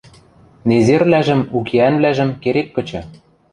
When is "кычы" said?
2.75-3.01